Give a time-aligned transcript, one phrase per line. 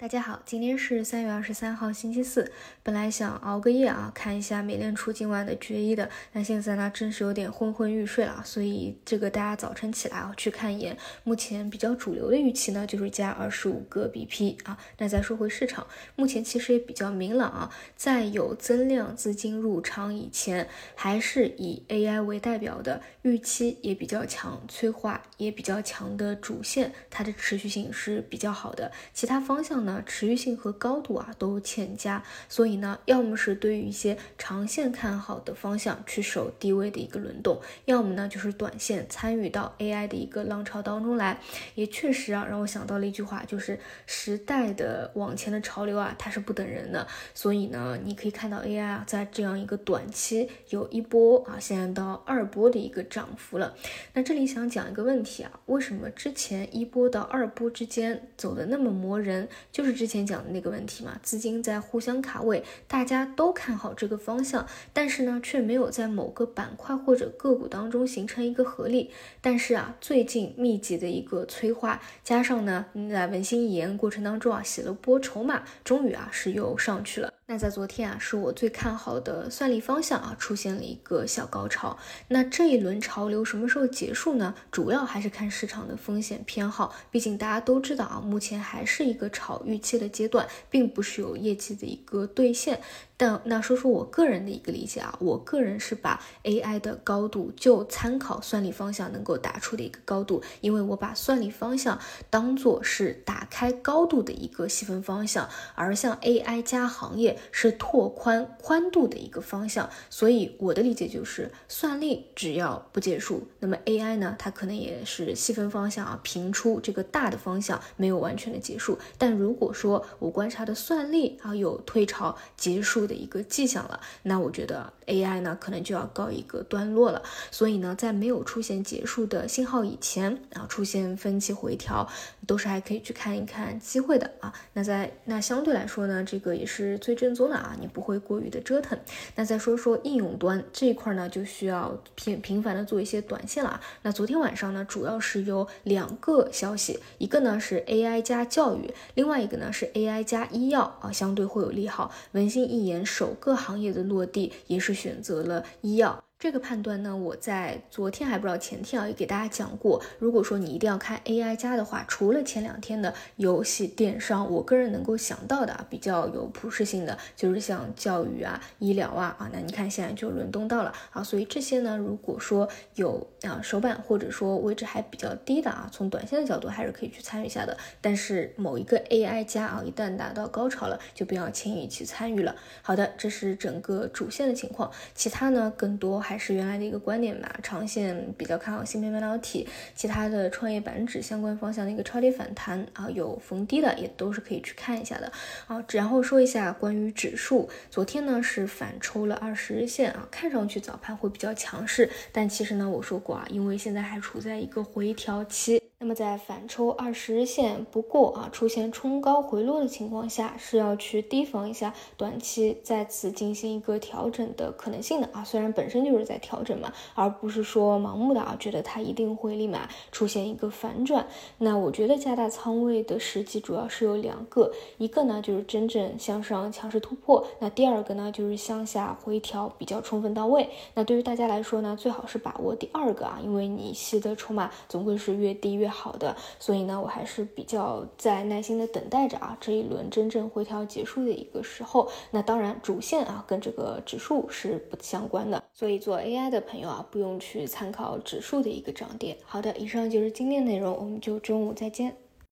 [0.00, 2.50] 大家好，今天是三月二十三号，星期四。
[2.82, 8.40] 本来想熬个夜啊，看一下美联储今晚的决议的，但现在呢，真是有点昏昏欲睡了。
[8.42, 10.96] 所以这个大家早晨起来啊，去看一眼。
[11.22, 14.78] 目前比较主流的预期呢，就是加二十五个 BP 啊。
[14.96, 15.86] 那再说回市场，
[16.16, 28.90] 目前其实也比较明朗啊，在有增量资金入场以前，还是以 AI 为代表的预期也比较强，催化也比较强的主线，它的持续性是比较好的。
[29.12, 29.89] 其他方向呢？
[30.04, 41.40] 持续性和高度啊都欠佳，所以呢，要么是对于一些长线看好的方向去守低位的一个轮动，要么呢就是短线参与到 AI 的一个浪潮当中来。
[41.74, 47.06] 也确实啊，让我想到了一句话，就是时代的往前的潮流啊，它是不等人的。
[47.34, 53.74] 所以呢，你可以看到 AI 啊，在这样一个短期有一波啊，现在到二波的一个涨幅了。
[54.12, 59.48] 那这里想讲一个问题啊，为什么之前一波到二波之间走的那么磨人？
[59.72, 69.10] 就就是之前讲的那个问题嘛，资金在互相卡位，大家都看好这个方向，但是呢，却没有在某个板块或者个股当中形成一个合力。
[69.40, 77.32] 但是啊，最近密集的一个催化，加上呢，在文心一言过程当中啊，写了波筹码，终于啊是又上去了。
[77.50, 81.98] 那在昨天啊，是我最看好的算力方向啊，出现了一个小高潮。
[82.28, 84.54] 那这一轮潮流什么时候结束呢？
[84.70, 86.94] 主要还是看市场的风险偏好。
[87.10, 92.80] 毕竟大家都知道啊，目前还是一个炒预期的阶段，并不是有业绩的一个兑现。
[93.20, 123.09] 但那说说我个人的一个理解啊，我个人是把 AI 的高度就参考算力方向能够打出的一个高度，因为我把算力方向当做是打开高度的一个细分方向，而像 AI 加行业是拓宽宽度的一个方向，所以我的理解就是算力只要不结束，那么 AI 呢，它可能也是细分方向啊评出这个大的方向没有完全的结束，但如果说我观察的算力啊有退潮结束。
[123.10, 127.20] 的一个迹象了，那我觉得 AI 呢可能就要告一个段落了。
[127.50, 132.08] 所以呢，在没有出现结束的信号以前啊，出现分歧回调，
[132.46, 134.54] 都是还可以去看一看机会的啊。
[134.74, 138.96] 那在那相对来说呢，这个也是最正宗的啊，你不会过于的折腾。
[139.34, 143.80] 那再说说应用端这一块呢，就需要频频繁的做一些短线了啊。
[144.02, 152.12] 那昨天晚上呢，主要是有两个消息，一个呢是 AI 加教育，另外一个呢是 AI 加医药啊，相对会有利好。
[152.30, 152.99] 文心一言。
[153.04, 156.24] 首个行业的落地也是选择了医药。
[156.40, 160.02] 这个判断呢，我在昨天还不知道前天啊，也给大家讲过。
[160.18, 177.76] 如果说你一定要看 AI 加的话，除了前两天的游戏电商，我个人能够想到的啊，比较有普适性的，就是像教育啊、医疗啊啊，那你看现在就轮动到了啊，所以这些呢，如果说有啊首板或者说位置还比较低的啊，从短线的角度还是可以去参与一下的。
[178.00, 182.56] 但是某一个 AI 加啊，一旦达到高潮了，就不要轻易去参与了。
[182.80, 186.18] 好的，这是整个主线的情况，其他呢更多。
[186.29, 195.32] 还还是原来的一个观点吧，长线比较看好芯片半导体，其他的创业板指相关方向的一个超跌反弹啊，有逢低的也都是可以去看一下的
[195.66, 195.84] 啊。
[195.90, 205.82] 然后说一下关于指数，昨天呢是反抽了二十日线啊，看上去早盘会比较强势，但其实呢我说过啊，因为现在还处在一个回调期。
[206.02, 215.44] 那么在反抽二十日线不过啊，出现冲高回落的情况下，是要去提防一下短期再次进行一个调整的可能性的啊。
[215.44, 221.26] 虽然本身就是在调整嘛，而不是说盲目的啊，觉得它一定会立马出现一个反转。
[221.58, 230.66] 那我觉得加大仓位的时机主要是有两个，一个呢就是真正向上强势突破，那第二个呢就是向下回调比较充分到位。
[230.94, 235.90] 那对于大家来说呢，最好是把握第二个啊，因为你吸的筹码总归是越低越。
[235.90, 242.08] 好的，所以呢，我还是比较在耐心的等待着啊，这一轮真正回调结束的一个时候。
[242.30, 249.38] 那当然，主线啊跟这个指数是不相关的，所以做 AI 的朋友啊，不用去参考指数的一个涨跌。
[249.44, 252.16] 好的，以上就是今天内容，我们就中午再见。